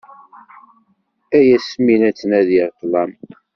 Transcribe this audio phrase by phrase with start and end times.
[1.37, 3.11] Ay ass mi la ttnadiɣ i ṭṭlam.